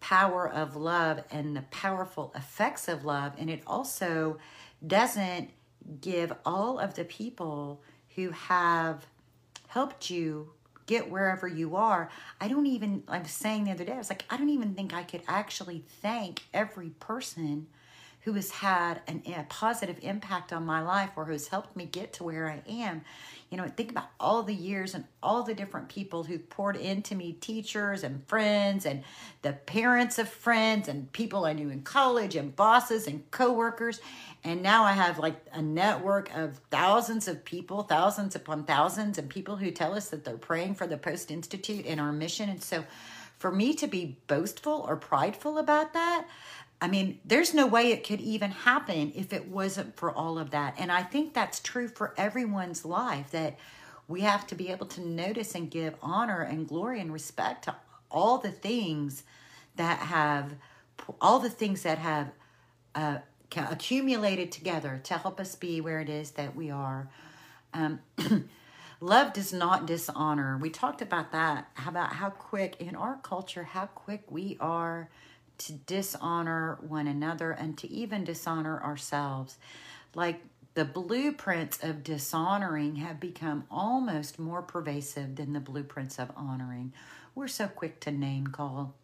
power 0.00 0.48
of 0.48 0.76
love 0.76 1.22
and 1.30 1.56
the 1.56 1.62
powerful 1.70 2.32
effects 2.34 2.88
of 2.88 3.04
love. 3.04 3.32
And 3.38 3.48
it 3.50 3.62
also 3.66 4.38
doesn't 4.86 5.50
give 6.00 6.32
all 6.44 6.78
of 6.78 6.94
the 6.94 7.04
people 7.04 7.82
who 8.14 8.30
have 8.30 9.06
helped 9.68 10.10
you 10.10 10.50
get 10.86 11.10
wherever 11.10 11.48
you 11.48 11.76
are. 11.76 12.08
I 12.40 12.48
don't 12.48 12.66
even, 12.66 13.02
I 13.08 13.18
was 13.18 13.30
saying 13.30 13.64
the 13.64 13.72
other 13.72 13.84
day, 13.84 13.92
I 13.92 13.98
was 13.98 14.10
like, 14.10 14.24
I 14.30 14.36
don't 14.36 14.50
even 14.50 14.74
think 14.74 14.94
I 14.94 15.02
could 15.02 15.22
actually 15.26 15.84
thank 16.00 16.44
every 16.54 16.90
person 16.90 17.66
who 18.26 18.32
has 18.32 18.50
had 18.50 19.00
an, 19.06 19.22
a 19.24 19.44
positive 19.48 19.96
impact 20.02 20.52
on 20.52 20.66
my 20.66 20.82
life 20.82 21.10
or 21.14 21.24
who's 21.24 21.46
helped 21.46 21.76
me 21.76 21.84
get 21.84 22.12
to 22.12 22.24
where 22.24 22.50
I 22.50 22.60
am. 22.68 23.02
You 23.50 23.56
know, 23.56 23.68
think 23.68 23.92
about 23.92 24.08
all 24.18 24.42
the 24.42 24.52
years 24.52 24.94
and 24.94 25.04
all 25.22 25.44
the 25.44 25.54
different 25.54 25.88
people 25.88 26.24
who 26.24 26.40
poured 26.40 26.74
into 26.74 27.14
me 27.14 27.34
teachers 27.34 28.02
and 28.02 28.26
friends 28.26 28.84
and 28.84 29.04
the 29.42 29.52
parents 29.52 30.18
of 30.18 30.28
friends 30.28 30.88
and 30.88 31.12
people 31.12 31.44
I 31.44 31.52
knew 31.52 31.70
in 31.70 31.82
college 31.82 32.34
and 32.34 32.54
bosses 32.56 33.06
and 33.06 33.30
coworkers. 33.30 34.00
And 34.42 34.60
now 34.60 34.82
I 34.82 34.94
have 34.94 35.20
like 35.20 35.36
a 35.52 35.62
network 35.62 36.34
of 36.34 36.60
thousands 36.72 37.28
of 37.28 37.44
people, 37.44 37.84
thousands 37.84 38.34
upon 38.34 38.64
thousands, 38.64 39.18
and 39.18 39.30
people 39.30 39.54
who 39.54 39.70
tell 39.70 39.94
us 39.94 40.08
that 40.08 40.24
they're 40.24 40.36
praying 40.36 40.74
for 40.74 40.88
the 40.88 40.96
Post 40.96 41.30
Institute 41.30 41.86
and 41.86 42.00
our 42.00 42.10
mission. 42.10 42.48
And 42.48 42.60
so 42.60 42.84
for 43.38 43.52
me 43.52 43.74
to 43.74 43.86
be 43.86 44.16
boastful 44.26 44.84
or 44.88 44.96
prideful 44.96 45.58
about 45.58 45.92
that, 45.92 46.26
I 46.80 46.88
mean, 46.88 47.20
there's 47.24 47.54
no 47.54 47.66
way 47.66 47.90
it 47.90 48.06
could 48.06 48.20
even 48.20 48.50
happen 48.50 49.12
if 49.14 49.32
it 49.32 49.48
wasn't 49.48 49.96
for 49.96 50.10
all 50.10 50.38
of 50.38 50.50
that. 50.50 50.74
And 50.78 50.92
I 50.92 51.02
think 51.02 51.32
that's 51.32 51.58
true 51.60 51.88
for 51.88 52.12
everyone's 52.18 52.84
life 52.84 53.30
that 53.30 53.58
we 54.08 54.20
have 54.20 54.46
to 54.48 54.54
be 54.54 54.68
able 54.70 54.86
to 54.86 55.00
notice 55.00 55.54
and 55.54 55.70
give 55.70 55.94
honor 56.02 56.42
and 56.42 56.68
glory 56.68 57.00
and 57.00 57.12
respect 57.12 57.64
to 57.64 57.74
all 58.10 58.38
the 58.38 58.50
things 58.50 59.22
that 59.76 59.98
have, 59.98 60.54
all 61.20 61.38
the 61.38 61.50
things 61.50 61.82
that 61.82 61.98
have 61.98 62.30
uh, 62.94 63.18
accumulated 63.56 64.52
together 64.52 65.00
to 65.04 65.14
help 65.14 65.40
us 65.40 65.54
be 65.54 65.80
where 65.80 66.00
it 66.00 66.10
is 66.10 66.32
that 66.32 66.54
we 66.54 66.70
are. 66.70 67.08
Um, 67.72 68.00
love 69.00 69.32
does 69.32 69.52
not 69.52 69.86
dishonor. 69.86 70.58
We 70.58 70.70
talked 70.70 71.00
about 71.00 71.32
that, 71.32 71.70
about 71.86 72.14
how 72.14 72.30
quick 72.30 72.76
in 72.80 72.94
our 72.94 73.18
culture, 73.22 73.64
how 73.64 73.86
quick 73.86 74.24
we 74.30 74.58
are 74.60 75.08
to 75.58 75.72
dishonor 75.72 76.78
one 76.86 77.06
another 77.06 77.50
and 77.52 77.76
to 77.78 77.90
even 77.90 78.24
dishonor 78.24 78.82
ourselves. 78.82 79.56
Like 80.14 80.42
the 80.74 80.84
blueprints 80.84 81.82
of 81.82 82.04
dishonoring 82.04 82.96
have 82.96 83.18
become 83.18 83.64
almost 83.70 84.38
more 84.38 84.62
pervasive 84.62 85.36
than 85.36 85.52
the 85.54 85.60
blueprints 85.60 86.18
of 86.18 86.30
honoring. 86.36 86.92
We're 87.34 87.48
so 87.48 87.66
quick 87.68 88.00
to 88.00 88.10
name 88.10 88.48
call. 88.48 88.94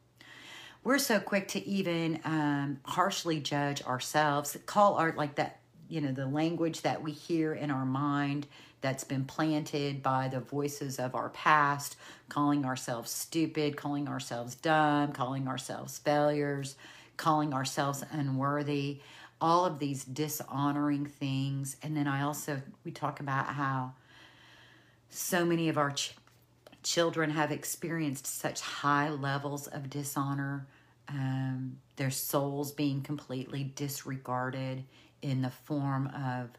we're 0.85 0.99
so 0.99 1.21
quick 1.21 1.49
to 1.49 1.67
even 1.67 2.21
um, 2.25 2.81
harshly 2.85 3.41
judge 3.41 3.83
ourselves, 3.85 4.57
call 4.67 4.95
art 4.95 5.17
like 5.17 5.37
that, 5.37 5.61
you 5.93 6.01
know, 6.01 6.11
the 6.11 6.25
language 6.25 6.81
that 6.81 7.03
we 7.03 7.13
hear 7.13 7.53
in 7.53 7.71
our 7.71 7.85
mind 7.85 8.47
that's 8.81 9.05
been 9.05 9.27
planted 9.27 10.03
by 10.03 10.27
the 10.27 10.41
voices 10.41 10.99
of 10.99 11.15
our 11.15 11.29
past, 11.29 11.97
calling 12.31 12.65
ourselves 12.65 13.11
stupid, 13.11 13.77
calling 13.77 14.09
ourselves 14.09 14.55
dumb, 14.55 15.13
calling 15.13 15.47
ourselves 15.47 15.99
failures, 15.99 16.77
calling 17.19 17.53
ourselves 17.53 18.03
unworthy, 18.11 19.01
all 19.39 19.67
of 19.67 19.81
these 19.81 20.03
dishonoring 20.03 21.05
things. 21.05 21.77
And 21.83 21.95
then 21.95 22.09
I 22.09 22.23
also, 22.23 22.63
we 22.87 22.91
talk 22.91 23.21
about 23.21 23.49
how 23.49 23.93
so 25.11 25.45
many 25.45 25.69
of 25.69 25.77
our 25.77 25.91
ch- 25.91 26.15
children 26.83 27.29
have 27.29 27.53
experienced 27.53 28.27
such 28.27 28.63
high 28.63 29.11
levels 29.11 29.67
of 29.67 29.91
dishonor, 29.91 30.67
um, 31.07 31.77
their 31.97 32.11
souls 32.11 32.73
being 32.73 33.03
completely 33.03 33.63
disregarded 33.63 34.85
in 35.23 35.43
the 35.43 35.51
form 35.51 36.09
of 36.09 36.51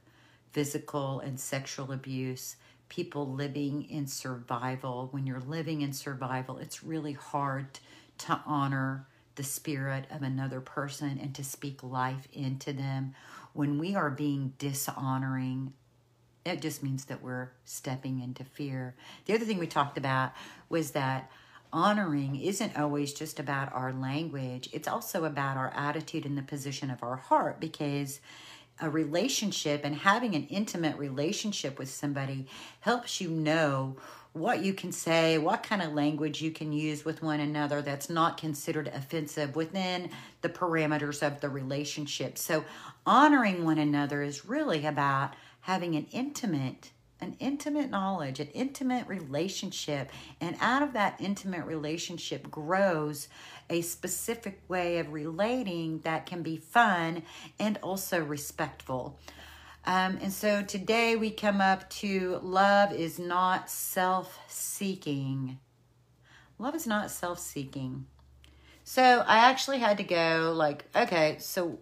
physical 0.52 1.20
and 1.20 1.40
sexual 1.40 1.92
abuse, 1.92 2.56
people 2.90 3.28
living 3.28 3.90
in 3.90 4.08
survival. 4.08 5.10
When 5.12 5.28
you're 5.28 5.40
living 5.40 5.82
in 5.82 5.94
survival, 5.94 6.58
it's 6.58 6.84
really 6.84 7.14
hard 7.14 7.80
to 8.20 8.40
honor 8.46 9.08
the 9.36 9.44
spirit 9.44 10.06
of 10.12 10.22
another 10.22 10.62
person 10.62 11.20
and 11.22 11.34
to 11.36 11.44
speak 11.44 11.84
life 11.84 12.28
into 12.32 12.72
them. 12.72 13.16
When 13.54 13.80
we 13.80 13.96
are 13.96 14.10
being 14.10 14.54
dishonoring, 14.60 15.74
it 16.46 16.62
just 16.62 16.84
means 16.84 17.06
that 17.06 17.24
we're 17.24 17.50
stepping 17.66 18.22
into 18.22 18.44
fear. 18.44 18.96
The 19.26 19.34
other 19.34 19.46
thing 19.46 19.58
we 19.58 19.68
talked 19.68 19.98
about 19.98 20.34
was 20.70 20.92
that 20.92 21.32
honoring 21.74 22.40
isn't 22.40 22.78
always 22.78 23.14
just 23.14 23.40
about 23.40 23.74
our 23.74 23.92
language, 23.92 24.70
it's 24.72 24.88
also 24.88 25.26
about 25.26 25.58
our 25.58 25.74
attitude 25.76 26.26
and 26.26 26.38
the 26.38 26.44
position 26.44 26.90
of 26.90 27.04
our 27.04 27.18
heart 27.18 27.60
because 27.60 28.22
a 28.80 28.90
relationship 28.90 29.82
and 29.84 29.96
having 29.96 30.36
an 30.36 30.48
intimate 30.48 30.98
relationship 30.98 31.78
with 31.78 31.90
somebody 31.90 32.48
helps 32.82 33.20
you 33.20 33.30
know 33.30 33.98
what 34.34 34.64
you 34.64 34.74
can 34.74 34.92
say, 34.92 35.38
what 35.38 35.62
kind 35.62 35.82
of 35.82 35.94
language 35.94 36.42
you 36.42 36.50
can 36.50 36.74
use 36.74 37.06
with 37.06 37.22
one 37.22 37.40
another 37.40 37.84
that's 37.84 38.10
not 38.10 38.38
considered 38.38 38.88
offensive 38.88 39.56
within 39.56 40.10
the 40.42 40.50
parameters 40.50 41.26
of 41.26 41.40
the 41.40 41.50
relationship. 41.50 42.38
So, 42.38 42.66
honoring 43.06 43.64
one 43.64 43.78
another 43.78 44.24
is 44.24 44.46
really 44.46 44.88
about 44.88 45.36
having 45.62 45.96
an 45.96 46.08
intimate 46.12 46.90
an 47.24 47.36
intimate 47.40 47.90
knowledge, 47.90 48.40
an 48.40 48.50
intimate 48.50 49.08
relationship. 49.08 50.12
And 50.42 50.56
out 50.60 50.84
of 50.84 50.94
that 50.94 51.16
intimate 51.20 51.66
relationship 51.66 52.52
grows 52.52 53.30
a 53.70 53.82
specific 53.82 54.62
way 54.68 55.00
of 55.00 55.14
relating 55.14 56.00
that 56.00 56.26
can 56.26 56.44
be 56.44 56.58
fun 56.58 57.24
and 57.60 57.80
also 57.82 58.24
respectful. 58.24 59.18
Um, 59.86 60.20
and 60.22 60.32
so 60.32 60.62
today 60.62 61.16
we 61.16 61.32
come 61.32 61.60
up 61.60 61.90
to 61.92 62.40
love 62.42 62.94
is 62.94 63.20
not 63.20 63.70
self 63.70 64.40
seeking. 64.48 65.60
Love 66.60 66.76
is 66.76 66.88
not 66.88 67.10
self 67.10 67.40
seeking. 67.40 68.06
So 68.84 69.24
I 69.26 69.38
actually 69.50 69.80
had 69.80 69.98
to 69.98 70.04
go, 70.04 70.54
like, 70.56 70.86
okay, 70.94 71.38
so, 71.40 71.80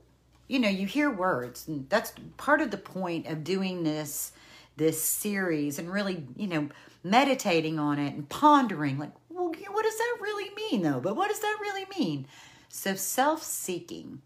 you 0.47 0.59
know, 0.59 0.69
you 0.69 0.85
hear 0.85 1.09
words, 1.09 1.67
and 1.67 1.89
that's 1.89 2.13
part 2.37 2.61
of 2.61 2.69
the 2.69 2.77
point 2.77 3.25
of 3.25 3.43
doing 3.43 3.83
this 3.83 4.33
this 4.81 4.99
series 4.99 5.77
and 5.77 5.93
really, 5.93 6.23
you 6.35 6.47
know, 6.47 6.67
meditating 7.03 7.77
on 7.77 7.99
it 7.99 8.15
and 8.15 8.27
pondering 8.27 8.97
like, 8.97 9.11
well, 9.29 9.53
what 9.69 9.83
does 9.83 9.97
that 9.97 10.17
really 10.19 10.49
mean 10.55 10.81
though? 10.81 10.99
But 10.99 11.15
what 11.15 11.29
does 11.29 11.39
that 11.39 11.57
really 11.61 11.85
mean? 11.99 12.25
So 12.67 12.95
self-seeking 12.95 14.23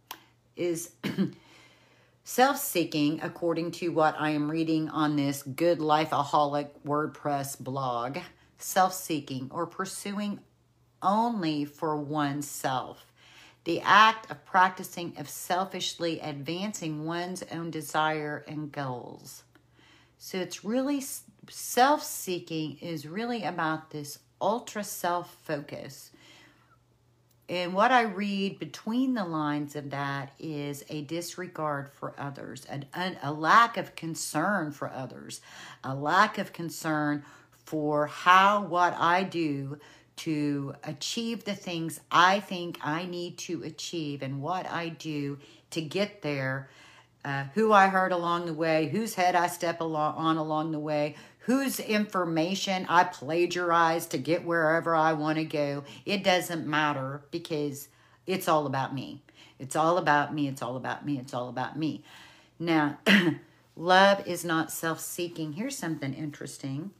is 0.56 0.92
self-seeking 2.24 3.20
according 3.22 3.72
to 3.72 3.90
what 3.90 4.16
I 4.18 4.30
am 4.30 4.50
reading 4.50 4.88
on 4.88 5.18
this 5.18 5.44
Good 5.44 5.80
Lifeaholic 5.80 6.70
WordPress 6.88 7.60
blog, 7.60 8.20
self-seeking 8.58 9.50
or 9.52 9.68
pursuing 9.68 10.40
only 11.02 11.66
for 11.66 11.98
oneself 11.98 13.06
the 13.66 13.82
act 13.82 14.30
of 14.32 14.46
practicing 14.46 15.18
of 15.18 15.28
selfishly 15.28 16.20
advancing 16.20 17.04
one's 17.04 17.44
own 17.52 17.72
desire 17.72 18.46
and 18.48 18.72
goals. 18.72 19.44
So 20.18 20.38
it's 20.38 20.64
really 20.64 21.04
self 21.50 22.04
seeking, 22.04 22.78
is 22.82 23.08
really 23.08 23.44
about 23.44 23.92
this 23.92 24.20
ultra 24.42 24.84
self 24.84 25.36
focus. 25.44 26.12
And 27.48 27.76
what 27.76 27.92
I 27.92 28.02
read 28.02 28.58
between 28.58 29.14
the 29.14 29.26
lines 29.26 29.76
of 29.76 29.92
that 29.92 30.32
is 30.40 30.84
a 30.90 31.04
disregard 31.04 31.92
for 31.94 32.16
others, 32.18 32.66
an, 32.66 32.86
an, 32.96 33.18
a 33.22 33.32
lack 33.32 33.78
of 33.78 33.96
concern 33.96 34.72
for 34.72 34.90
others, 34.90 35.42
a 35.84 35.94
lack 35.94 36.40
of 36.40 36.54
concern 36.54 37.24
for 37.52 38.08
how 38.08 38.64
what 38.64 38.96
I 38.98 39.24
do 39.24 39.80
to 40.18 40.74
achieve 40.84 41.44
the 41.44 41.54
things 41.54 42.00
I 42.10 42.40
think 42.40 42.80
I 42.82 43.06
need 43.06 43.38
to 43.40 43.64
achieve 43.64 44.24
and 44.24 44.42
what 44.42 44.66
I 44.66 44.90
do 44.90 45.38
to 45.72 45.82
get 45.82 46.22
there 46.22 46.70
uh, 47.26 47.46
who 47.56 47.74
I 47.74 47.88
heard 47.88 48.12
along 48.12 48.46
the 48.46 48.54
way, 48.54 48.88
whose 48.88 49.16
head 49.16 49.34
I 49.34 49.48
step 49.48 49.82
along, 49.82 50.16
on 50.16 50.38
along 50.38 50.72
the 50.72 50.80
way, 50.80 51.16
whose 51.40 51.80
information 51.80 52.86
I 52.88 53.04
plagiarize 53.04 54.06
to 54.08 54.20
get 54.20 54.46
wherever 54.46 54.96
I 54.96 55.14
want 55.14 55.40
to 55.40 55.44
go. 55.44 55.84
It 56.06 56.24
doesn't 56.24 56.68
matter 56.68 57.24
because 57.32 57.90
it's 58.28 58.48
all 58.48 58.68
about 58.68 58.94
me. 58.94 59.24
It's 59.58 59.76
all 59.76 59.98
about 59.98 60.36
me. 60.36 60.48
It's 60.48 60.62
all 60.62 60.78
about 60.78 61.04
me. 61.04 61.18
It's 61.18 61.34
all 61.34 61.50
about 61.50 61.76
me. 61.76 62.04
Now, 62.60 63.00
love 63.76 64.26
is 64.28 64.46
not 64.46 64.72
self 64.72 65.00
seeking. 65.00 65.54
Here's 65.54 65.76
something 65.76 66.14
interesting. 66.14 66.92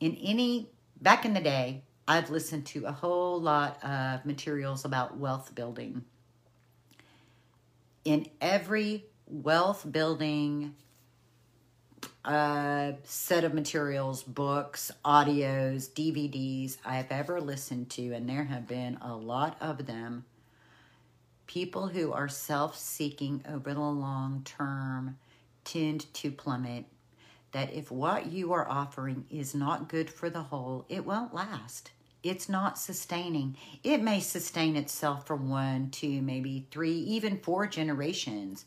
In 0.00 0.16
any, 0.16 0.70
back 1.00 1.26
in 1.26 1.34
the 1.34 1.40
day, 1.40 1.82
I've 2.08 2.30
listened 2.30 2.64
to 2.68 2.86
a 2.86 2.92
whole 2.92 3.38
lot 3.38 3.84
of 3.84 4.24
materials 4.24 4.86
about 4.86 5.18
wealth 5.18 5.54
building 5.54 6.06
in 8.04 8.26
every 8.40 9.06
wealth 9.26 9.90
building 9.90 10.74
uh, 12.24 12.92
set 13.04 13.44
of 13.44 13.54
materials, 13.54 14.22
books, 14.22 14.92
audios, 15.04 15.90
DVDs 15.90 16.76
I 16.84 16.96
have 16.96 17.10
ever 17.10 17.40
listened 17.40 17.90
to, 17.90 18.12
and 18.12 18.28
there 18.28 18.44
have 18.44 18.68
been 18.68 18.98
a 19.02 19.14
lot 19.14 19.56
of 19.60 19.86
them. 19.86 20.24
People 21.46 21.88
who 21.88 22.12
are 22.12 22.28
self 22.28 22.78
seeking 22.78 23.44
over 23.48 23.74
the 23.74 23.80
long 23.80 24.42
term 24.44 25.18
tend 25.64 26.12
to 26.14 26.30
plummet. 26.30 26.84
That 27.50 27.74
if 27.74 27.90
what 27.90 28.26
you 28.26 28.52
are 28.52 28.68
offering 28.68 29.26
is 29.28 29.54
not 29.54 29.88
good 29.88 30.08
for 30.08 30.30
the 30.30 30.44
whole, 30.44 30.86
it 30.88 31.04
won't 31.04 31.34
last 31.34 31.90
it's 32.22 32.48
not 32.48 32.78
sustaining. 32.78 33.56
It 33.82 34.02
may 34.02 34.20
sustain 34.20 34.76
itself 34.76 35.26
for 35.26 35.36
one, 35.36 35.90
two, 35.90 36.22
maybe 36.22 36.66
three, 36.70 36.92
even 36.92 37.38
four 37.38 37.66
generations. 37.66 38.64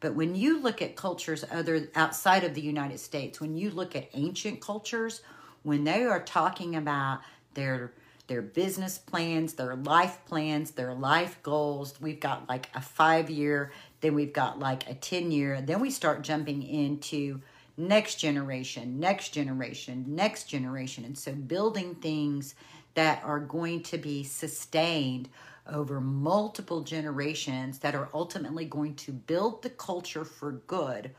But 0.00 0.14
when 0.14 0.34
you 0.34 0.60
look 0.60 0.82
at 0.82 0.96
cultures 0.96 1.44
other 1.50 1.88
outside 1.94 2.44
of 2.44 2.54
the 2.54 2.60
United 2.60 3.00
States, 3.00 3.40
when 3.40 3.56
you 3.56 3.70
look 3.70 3.96
at 3.96 4.08
ancient 4.14 4.60
cultures, 4.60 5.22
when 5.62 5.84
they 5.84 6.04
are 6.04 6.20
talking 6.20 6.76
about 6.76 7.20
their 7.54 7.92
their 8.26 8.42
business 8.42 8.96
plans, 8.96 9.52
their 9.52 9.76
life 9.76 10.18
plans, 10.24 10.70
their 10.70 10.94
life 10.94 11.42
goals, 11.42 12.00
we've 12.00 12.20
got 12.20 12.48
like 12.48 12.70
a 12.74 12.80
5 12.80 13.28
year, 13.28 13.70
then 14.00 14.14
we've 14.14 14.32
got 14.32 14.58
like 14.58 14.88
a 14.88 14.94
10 14.94 15.30
year, 15.30 15.60
then 15.60 15.78
we 15.78 15.90
start 15.90 16.22
jumping 16.22 16.62
into 16.62 17.40
next 17.76 18.14
generation, 18.14 18.98
next 18.98 19.30
generation, 19.30 20.04
next 20.08 20.44
generation. 20.44 21.04
And 21.04 21.18
so 21.18 21.32
building 21.32 21.96
things 21.96 22.54
that 22.94 23.22
are 23.24 23.40
going 23.40 23.82
to 23.82 23.98
be 23.98 24.22
sustained 24.22 25.28
over 25.70 26.00
multiple 26.00 26.82
generations 26.82 27.78
that 27.78 27.94
are 27.94 28.08
ultimately 28.12 28.64
going 28.64 28.94
to 28.94 29.12
build 29.12 29.62
the 29.62 29.70
culture 29.70 30.24
for 30.24 30.52
good 30.52 31.10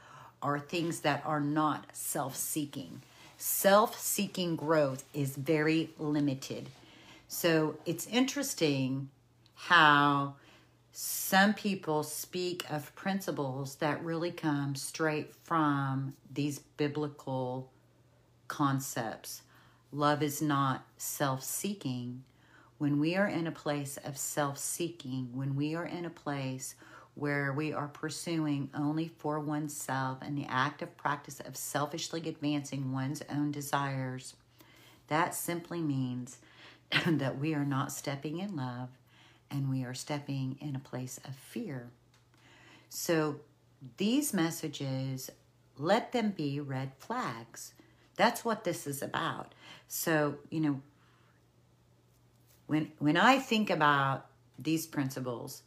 are 0.42 0.60
things 0.60 1.00
that 1.02 1.24
are 1.26 1.40
not 1.40 1.86
self 1.94 2.36
seeking. 2.36 3.02
Self 3.38 4.00
seeking 4.00 4.56
growth 4.56 5.04
is 5.14 5.36
very 5.36 5.90
limited. 5.98 6.70
So 7.28 7.78
it's 7.86 8.08
interesting 8.08 9.10
how 9.56 10.36
some 10.92 11.54
people 11.54 12.04
speak 12.04 12.64
of 12.70 12.96
principles 12.96 13.76
that 13.76 14.04
really 14.04 14.32
come 14.32 14.76
straight 14.76 15.34
from 15.44 16.16
these 16.32 16.60
biblical 16.60 17.70
concepts. 18.48 19.42
Love 19.96 20.22
is 20.22 20.42
not 20.42 20.86
self 20.98 21.42
seeking. 21.42 22.22
When 22.80 23.00
we 23.00 23.16
are 23.16 23.30
in 23.30 23.48
a 23.48 23.52
place 23.52 23.96
of 23.96 24.18
self 24.18 24.58
seeking, 24.58 25.30
when 25.32 25.56
we 25.56 25.74
are 25.74 25.86
in 25.86 26.04
a 26.04 26.10
place 26.10 26.76
where 27.14 27.54
we 27.54 27.72
are 27.72 27.88
pursuing 27.88 28.70
only 28.76 29.08
for 29.08 29.40
oneself 29.40 30.18
and 30.22 30.38
the 30.38 30.48
active 30.50 30.98
practice 30.98 31.40
of 31.40 31.56
selfishly 31.56 32.28
advancing 32.28 32.92
one's 32.92 33.22
own 33.30 33.52
desires, 33.52 34.36
that 35.08 35.34
simply 35.34 35.80
means 35.80 36.40
that 37.08 37.40
we 37.40 37.54
are 37.54 37.64
not 37.64 37.90
stepping 37.90 38.40
in 38.40 38.54
love 38.54 38.90
and 39.50 39.70
we 39.70 39.86
are 39.86 39.94
stepping 39.94 40.58
in 40.60 40.76
a 40.76 40.80
place 40.80 41.22
of 41.24 41.36
fear. 41.36 41.88
So 42.90 43.40
these 43.96 44.34
messages, 44.34 45.32
let 45.78 46.12
them 46.12 46.32
be 46.32 46.60
red 46.60 46.92
flags. 47.00 47.75
That's 48.16 48.46
what 48.46 48.64
this 48.64 48.88
is 48.88 49.02
about. 49.02 49.54
So, 49.88 50.36
you 50.50 50.60
know, 50.60 50.82
when 52.68 52.92
when 53.00 53.18
I 53.18 53.40
think 53.40 53.70
about 53.70 54.28
these 54.58 54.88
principles, 54.88 55.64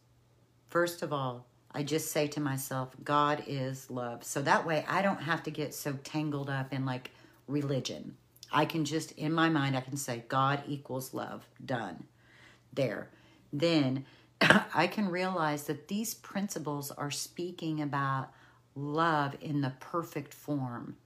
first 0.68 1.02
of 1.02 1.12
all, 1.12 1.46
I 1.72 1.82
just 1.82 2.10
say 2.10 2.26
to 2.28 2.40
myself, 2.40 2.90
God 3.04 3.44
is 3.46 3.90
love. 3.90 4.24
So 4.24 4.42
that 4.42 4.66
way 4.66 4.84
I 4.88 5.02
don't 5.02 5.22
have 5.22 5.42
to 5.44 5.50
get 5.50 5.74
so 5.74 5.92
tangled 6.04 6.48
up 6.48 6.72
in 6.72 6.86
like 6.86 7.10
religion. 7.46 8.16
I 8.50 8.64
can 8.64 8.84
just, 8.84 9.12
in 9.12 9.32
my 9.32 9.48
mind, 9.48 9.76
I 9.76 9.82
can 9.82 9.96
say, 9.96 10.24
God 10.28 10.62
equals 10.66 11.12
love. 11.12 11.46
Done. 11.64 12.04
There. 12.72 13.10
Then 13.52 14.06
I 14.40 14.86
can 14.86 15.10
realize 15.10 15.64
that 15.64 15.88
these 15.88 16.14
principles 16.14 16.90
are 16.90 17.10
speaking 17.10 17.82
about 17.82 18.30
love 18.74 19.36
in 19.40 19.60
the 19.60 19.74
perfect 19.80 20.32
form. 20.32 20.96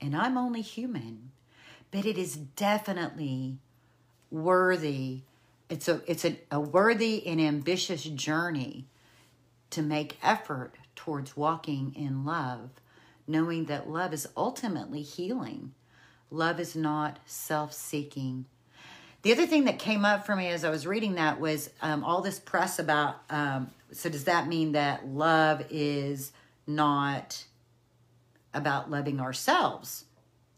And 0.00 0.16
I'm 0.16 0.36
only 0.36 0.60
human, 0.60 1.30
but 1.90 2.04
it 2.04 2.18
is 2.18 2.36
definitely 2.36 3.58
worthy. 4.30 5.20
It's 5.70 5.88
a 5.88 6.02
it's 6.06 6.24
a, 6.24 6.38
a 6.50 6.60
worthy 6.60 7.26
and 7.26 7.40
ambitious 7.40 8.04
journey 8.04 8.86
to 9.70 9.82
make 9.82 10.18
effort 10.22 10.74
towards 10.94 11.36
walking 11.36 11.94
in 11.96 12.24
love, 12.24 12.70
knowing 13.26 13.64
that 13.66 13.88
love 13.88 14.12
is 14.12 14.28
ultimately 14.36 15.02
healing. 15.02 15.72
Love 16.30 16.60
is 16.60 16.76
not 16.76 17.18
self-seeking. 17.26 18.44
The 19.22 19.32
other 19.32 19.46
thing 19.46 19.64
that 19.64 19.78
came 19.78 20.04
up 20.04 20.26
for 20.26 20.36
me 20.36 20.48
as 20.48 20.64
I 20.64 20.70
was 20.70 20.86
reading 20.86 21.14
that 21.14 21.40
was 21.40 21.70
um, 21.80 22.04
all 22.04 22.20
this 22.20 22.38
press 22.38 22.78
about. 22.78 23.22
Um, 23.30 23.70
so 23.90 24.10
does 24.10 24.24
that 24.24 24.48
mean 24.48 24.72
that 24.72 25.08
love 25.08 25.62
is 25.70 26.32
not 26.66 27.44
about 28.54 28.90
loving 28.90 29.20
ourselves? 29.20 30.06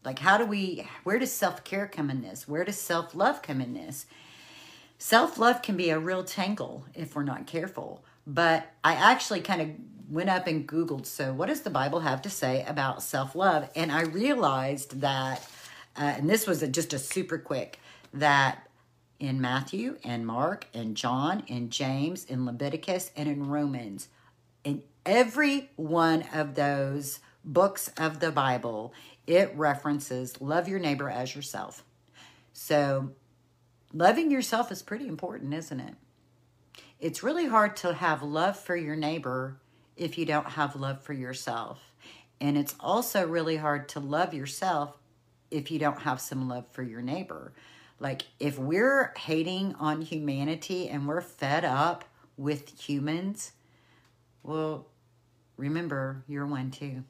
Like, 0.05 0.19
how 0.19 0.37
do 0.37 0.45
we? 0.45 0.87
Where 1.03 1.19
does 1.19 1.31
self 1.31 1.63
care 1.63 1.87
come 1.87 2.09
in 2.09 2.21
this? 2.21 2.47
Where 2.47 2.63
does 2.63 2.79
self 2.79 3.13
love 3.13 3.41
come 3.41 3.59
in 3.59 3.73
this? 3.73 4.05
Self 4.97 5.37
love 5.37 5.61
can 5.61 5.75
be 5.75 5.89
a 5.89 5.99
real 5.99 6.23
tangle 6.23 6.85
if 6.93 7.15
we're 7.15 7.23
not 7.23 7.45
careful. 7.45 8.03
But 8.25 8.71
I 8.83 8.93
actually 8.93 9.41
kind 9.41 9.61
of 9.61 9.69
went 10.09 10.29
up 10.29 10.47
and 10.47 10.67
Googled, 10.67 11.05
so 11.05 11.33
what 11.33 11.47
does 11.47 11.61
the 11.61 11.69
Bible 11.69 11.99
have 11.99 12.21
to 12.23 12.29
say 12.29 12.63
about 12.67 13.03
self 13.03 13.35
love? 13.35 13.69
And 13.75 13.91
I 13.91 14.01
realized 14.01 15.01
that, 15.01 15.47
uh, 15.95 16.13
and 16.17 16.29
this 16.29 16.47
was 16.47 16.63
a, 16.63 16.67
just 16.67 16.93
a 16.93 16.99
super 16.99 17.37
quick, 17.37 17.79
that 18.13 18.67
in 19.19 19.41
Matthew 19.41 19.97
and 20.03 20.25
Mark 20.25 20.67
and 20.73 20.95
John 20.95 21.43
and 21.49 21.71
James 21.71 22.25
and 22.29 22.45
Leviticus 22.45 23.11
and 23.15 23.27
in 23.27 23.47
Romans, 23.49 24.09
in 24.63 24.83
every 25.05 25.69
one 25.75 26.23
of 26.33 26.55
those 26.55 27.19
books 27.47 27.89
of 27.97 28.19
the 28.19 28.31
Bible, 28.31 28.93
it 29.25 29.51
references 29.55 30.39
love 30.41 30.67
your 30.67 30.79
neighbor 30.79 31.09
as 31.09 31.35
yourself. 31.35 31.83
So, 32.53 33.11
loving 33.93 34.29
yourself 34.29 34.71
is 34.71 34.81
pretty 34.81 35.07
important, 35.07 35.53
isn't 35.53 35.79
it? 35.79 35.95
It's 36.99 37.23
really 37.23 37.47
hard 37.47 37.75
to 37.77 37.93
have 37.93 38.21
love 38.21 38.59
for 38.59 38.75
your 38.75 38.95
neighbor 38.95 39.57
if 39.95 40.17
you 40.17 40.25
don't 40.25 40.51
have 40.51 40.75
love 40.75 41.01
for 41.01 41.13
yourself. 41.13 41.79
And 42.39 42.57
it's 42.57 42.75
also 42.79 43.25
really 43.25 43.57
hard 43.57 43.89
to 43.89 43.99
love 43.99 44.33
yourself 44.33 44.97
if 45.49 45.71
you 45.71 45.79
don't 45.79 46.01
have 46.01 46.19
some 46.19 46.47
love 46.47 46.65
for 46.71 46.83
your 46.83 47.01
neighbor. 47.01 47.53
Like, 47.99 48.23
if 48.39 48.59
we're 48.59 49.13
hating 49.17 49.73
on 49.79 50.01
humanity 50.01 50.89
and 50.89 51.07
we're 51.07 51.21
fed 51.21 51.65
up 51.65 52.05
with 52.35 52.79
humans, 52.79 53.53
well, 54.43 54.87
remember, 55.55 56.23
you're 56.27 56.45
one 56.45 56.69
too. 56.69 57.03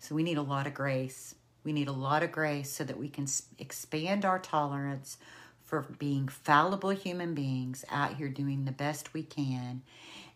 So, 0.00 0.14
we 0.14 0.22
need 0.22 0.38
a 0.38 0.42
lot 0.42 0.66
of 0.66 0.74
grace. 0.74 1.36
We 1.62 1.72
need 1.72 1.88
a 1.88 1.92
lot 1.92 2.22
of 2.22 2.32
grace 2.32 2.70
so 2.70 2.84
that 2.84 2.98
we 2.98 3.08
can 3.08 3.26
expand 3.58 4.24
our 4.24 4.38
tolerance 4.38 5.18
for 5.70 5.82
being 5.98 6.26
fallible 6.26 6.90
human 6.90 7.32
beings 7.32 7.84
out 7.90 8.14
here 8.14 8.28
doing 8.28 8.64
the 8.64 8.72
best 8.72 9.14
we 9.14 9.22
can. 9.22 9.82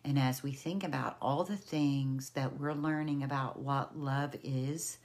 And 0.05 0.17
as 0.17 0.41
we 0.41 0.53
think 0.53 0.83
about 0.83 1.17
all 1.21 1.43
the 1.43 1.57
things 1.57 2.29
that 2.29 2.57
we're 2.57 2.73
learning 2.73 3.21
about 3.21 3.59
what 3.59 3.99
love 3.99 4.35
is, 4.43 4.97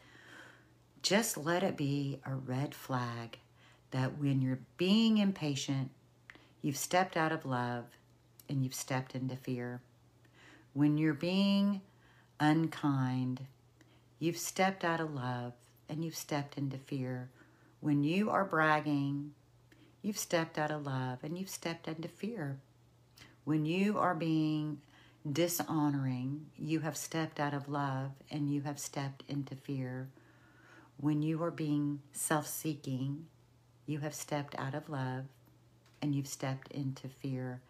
just 1.02 1.36
let 1.36 1.62
it 1.62 1.76
be 1.76 2.20
a 2.24 2.34
red 2.34 2.74
flag 2.74 3.38
that 3.90 4.18
when 4.18 4.40
you're 4.40 4.60
being 4.76 5.18
impatient, 5.18 5.90
you've 6.62 6.76
stepped 6.76 7.16
out 7.16 7.32
of 7.32 7.44
love 7.44 7.86
and 8.48 8.62
you've 8.62 8.74
stepped 8.74 9.14
into 9.14 9.36
fear. 9.36 9.80
When 10.74 10.98
you're 10.98 11.14
being 11.14 11.80
unkind, 12.38 13.46
you've 14.20 14.38
stepped 14.38 14.84
out 14.84 15.00
of 15.00 15.12
love 15.12 15.54
and 15.88 16.04
you've 16.04 16.14
stepped 16.14 16.56
into 16.56 16.78
fear. 16.78 17.30
When 17.80 18.04
you 18.04 18.30
are 18.30 18.44
bragging 18.44 19.32
You've 20.02 20.18
stepped 20.18 20.58
out 20.58 20.70
of 20.70 20.86
love 20.86 21.18
and 21.22 21.36
you've 21.36 21.50
stepped 21.50 21.86
into 21.86 22.08
fear. 22.08 22.56
When 23.44 23.66
you 23.66 23.98
are 23.98 24.14
being 24.14 24.80
dishonoring, 25.30 26.46
you 26.56 26.80
have 26.80 26.96
stepped 26.96 27.38
out 27.38 27.52
of 27.52 27.68
love 27.68 28.12
and 28.30 28.50
you 28.50 28.62
have 28.62 28.78
stepped 28.78 29.24
into 29.28 29.54
fear. 29.54 30.08
When 30.96 31.20
you 31.20 31.42
are 31.42 31.50
being 31.50 32.00
self 32.12 32.46
seeking, 32.46 33.26
you 33.86 33.98
have 33.98 34.14
stepped 34.14 34.58
out 34.58 34.74
of 34.74 34.88
love 34.88 35.24
and 36.00 36.14
you've 36.14 36.28
stepped 36.28 36.72
into 36.72 37.08
fear. 37.08 37.60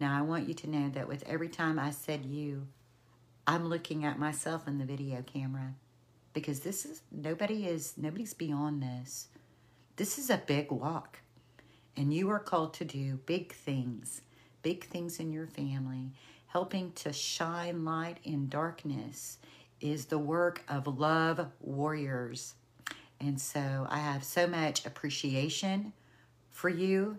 Now, 0.00 0.18
I 0.18 0.22
want 0.22 0.48
you 0.48 0.54
to 0.54 0.68
know 0.68 0.88
that 0.88 1.06
with 1.06 1.22
every 1.28 1.48
time 1.48 1.78
I 1.78 1.92
said 1.92 2.24
you, 2.24 2.66
I'm 3.46 3.68
looking 3.68 4.04
at 4.04 4.18
myself 4.18 4.66
in 4.66 4.78
the 4.78 4.84
video 4.84 5.22
camera 5.22 5.74
because 6.36 6.60
this 6.60 6.84
is 6.84 7.00
nobody 7.10 7.64
is 7.64 7.94
nobody's 7.96 8.34
beyond 8.34 8.82
this. 8.82 9.28
This 9.96 10.18
is 10.18 10.28
a 10.28 10.36
big 10.36 10.70
walk. 10.70 11.20
And 11.96 12.12
you 12.12 12.28
are 12.28 12.38
called 12.38 12.74
to 12.74 12.84
do 12.84 13.18
big 13.24 13.54
things, 13.54 14.20
big 14.60 14.84
things 14.84 15.18
in 15.18 15.32
your 15.32 15.46
family. 15.46 16.12
Helping 16.48 16.92
to 16.92 17.10
shine 17.10 17.86
light 17.86 18.18
in 18.22 18.50
darkness 18.50 19.38
is 19.80 20.04
the 20.04 20.18
work 20.18 20.62
of 20.68 20.98
love 20.98 21.46
warriors. 21.60 22.52
And 23.18 23.40
so 23.40 23.86
I 23.88 23.96
have 23.96 24.22
so 24.22 24.46
much 24.46 24.84
appreciation 24.84 25.94
for 26.50 26.68
you. 26.68 27.18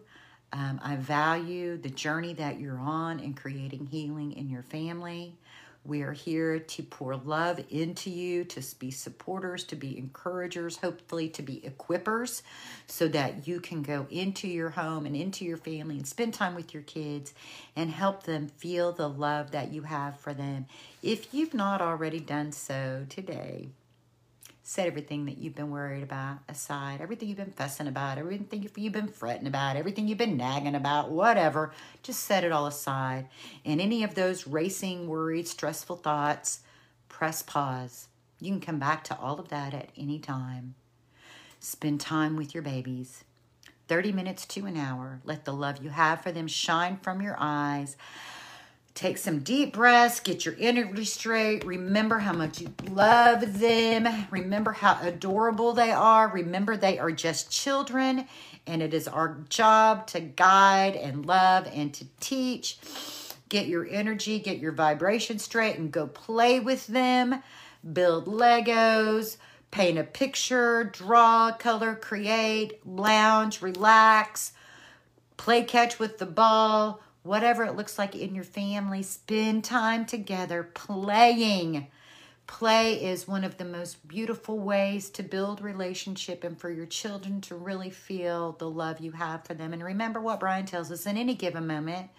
Um, 0.54 0.80
I 0.84 0.96
value 0.96 1.78
the 1.78 1.90
journey 1.90 2.34
that 2.34 2.60
you're 2.60 2.80
on 2.80 3.20
in 3.20 3.34
creating 3.34 3.88
healing 3.88 4.34
in 4.34 4.48
your 4.48 4.62
family. 4.62 5.40
We 5.88 6.02
are 6.02 6.12
here 6.12 6.60
to 6.60 6.84
pour 6.84 7.16
love 7.16 7.64
into 7.70 8.10
you, 8.10 8.44
to 8.44 8.62
be 8.78 8.92
supporters, 8.92 9.64
to 9.66 9.78
be 9.78 9.98
encouragers, 9.98 10.76
hopefully 10.76 11.30
to 11.30 11.42
be 11.42 11.62
equippers, 11.62 12.42
so 12.88 13.08
that 13.08 13.48
you 13.48 13.62
can 13.62 13.84
go 13.84 14.06
into 14.10 14.50
your 14.50 14.72
home 14.72 15.06
and 15.06 15.16
into 15.16 15.46
your 15.46 15.56
family 15.56 15.96
and 15.96 16.06
spend 16.06 16.34
time 16.34 16.56
with 16.56 16.74
your 16.74 16.84
kids 16.84 17.34
and 17.78 17.90
help 17.90 18.24
them 18.24 18.50
feel 18.50 18.92
the 18.92 19.08
love 19.08 19.52
that 19.52 19.72
you 19.72 19.84
have 19.84 20.20
for 20.20 20.34
them. 20.34 20.66
If 21.02 21.34
you've 21.34 21.54
not 21.54 21.82
already 21.82 22.20
done 22.20 22.52
so 22.52 23.06
today, 23.08 23.70
set 24.68 24.86
everything 24.86 25.28
that 25.28 25.38
you've 25.38 25.56
been 25.56 25.72
worried 25.72 26.04
about 26.04 26.40
aside, 26.50 27.00
everything 27.00 27.30
you've 27.30 27.38
been 27.38 27.50
fussing 27.50 27.88
about, 27.88 28.18
everything 28.18 28.70
you've 28.76 28.92
been 28.92 29.08
fretting 29.08 29.48
about, 29.48 29.78
everything 29.78 30.10
you've 30.10 30.18
been 30.18 30.36
nagging 30.36 30.76
about, 30.76 31.10
whatever, 31.10 31.72
just 32.04 32.20
set 32.20 32.44
it 32.44 32.52
all 32.52 32.68
aside. 32.68 33.30
And 33.64 33.80
any 33.80 34.04
of 34.04 34.14
those 34.14 34.46
racing, 34.46 35.08
worried, 35.08 35.48
stressful 35.48 35.96
thoughts, 35.96 36.60
press 37.08 37.42
pause. 37.42 38.10
You 38.42 38.52
can 38.52 38.60
come 38.60 38.78
back 38.78 39.06
to 39.06 39.18
all 39.18 39.40
of 39.40 39.48
that 39.48 39.74
at 39.74 39.92
any 39.96 40.20
time. 40.20 40.76
Spend 41.62 42.02
time 42.02 42.36
with 42.36 42.54
your 42.54 42.62
babies. 42.62 43.24
30 43.88 44.12
minutes 44.12 44.46
to 44.48 44.66
an 44.66 44.76
hour. 44.76 45.22
Let 45.24 45.46
the 45.46 45.54
love 45.54 45.82
you 45.82 45.92
have 45.92 46.22
for 46.22 46.34
them 46.34 46.48
shine 46.48 46.98
from 46.98 47.22
your 47.22 47.38
eyes. 47.40 47.96
Take 48.98 49.20
some 49.20 49.42
deep 49.42 49.74
breaths, 49.74 50.20
get 50.20 50.44
your 50.44 50.56
energy 50.58 51.06
straight. 51.06 51.64
Remember 51.64 52.18
how 52.18 52.34
much 52.34 52.62
you 52.62 52.74
love 52.90 53.60
them. 53.60 54.26
Remember 54.32 54.72
how 54.72 54.98
adorable 55.04 55.74
they 55.74 55.92
are. 55.92 56.28
Remember 56.28 56.76
they 56.76 56.98
are 56.98 57.12
just 57.12 57.52
children, 57.52 58.28
and 58.66 58.82
it 58.82 58.96
is 58.96 59.08
our 59.08 59.38
job 59.50 60.08
to 60.08 60.20
guide 60.20 60.96
and 60.96 61.28
love 61.28 61.70
and 61.72 61.94
to 61.94 62.08
teach. 62.20 62.80
Get 63.50 63.68
your 63.68 63.88
energy, 63.88 64.40
get 64.40 64.58
your 64.58 64.72
vibration 64.72 65.38
straight, 65.38 65.78
and 65.78 65.92
go 65.92 66.08
play 66.08 66.60
with 66.60 66.88
them. 66.88 67.44
Build 67.94 68.26
Legos, 68.26 69.38
paint 69.70 70.00
a 70.00 70.04
picture, 70.04 70.86
draw, 70.86 71.52
color, 71.52 71.94
create, 71.94 72.84
lounge, 72.84 73.62
relax, 73.62 74.54
play 75.38 75.62
catch 75.62 76.00
with 76.00 76.18
the 76.18 76.26
ball 76.26 77.00
whatever 77.28 77.64
it 77.66 77.76
looks 77.76 78.00
like 78.00 78.16
in 78.16 78.34
your 78.34 78.44
family, 78.44 79.04
spend 79.04 79.64
time 79.64 80.06
together 80.06 80.64
playing. 80.74 81.88
Play 82.48 83.04
is 83.04 83.28
one 83.28 83.44
of 83.44 83.58
the 83.58 83.66
most 83.66 84.08
beautiful 84.08 84.58
ways 84.58 85.10
to 85.12 85.24
build 85.24 85.62
relationship 85.62 86.46
and 86.46 86.58
for 86.58 86.72
your 86.72 86.86
children 86.86 87.42
to 87.42 87.56
really 87.56 87.90
feel 87.90 88.54
the 88.54 88.70
love 88.70 89.02
you 89.02 89.12
have 89.12 89.44
for 89.44 89.54
them. 89.54 89.74
And 89.74 89.84
remember 89.84 90.22
what 90.22 90.40
Bryan 90.40 90.66
tells 90.66 90.90
us 90.90 91.06
in 91.06 91.18
any 91.18 91.36
given 91.36 91.68
moment, 91.68 92.10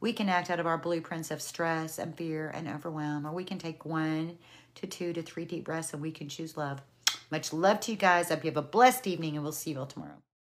we 0.00 0.12
can 0.12 0.28
act 0.28 0.50
out 0.50 0.60
of 0.60 0.66
our 0.66 0.78
blueprints 0.78 1.30
of 1.30 1.40
stress 1.40 1.98
and 1.98 2.14
fear 2.14 2.50
and 2.50 2.68
overwhelm, 2.68 3.26
or 3.26 3.32
we 3.32 3.44
can 3.44 3.58
take 3.58 3.86
one 3.86 4.36
to 4.74 4.86
two 4.86 5.12
to 5.14 5.22
three 5.22 5.46
deep 5.46 5.64
breaths 5.64 5.92
and 5.92 6.02
we 6.02 6.12
can 6.12 6.28
choose 6.28 6.56
love. 6.56 6.82
Much 7.30 7.52
love 7.52 7.80
to 7.80 7.92
you 7.92 7.96
guys. 7.96 8.30
I 8.30 8.34
hope 8.34 8.44
you 8.44 8.50
have 8.50 8.56
a 8.56 8.62
blessed 8.62 9.06
evening, 9.06 9.34
and 9.34 9.42
we'll 9.42 9.52
see 9.52 9.72
you 9.72 9.78
all 9.78 9.86
tomorrow. 9.86 10.18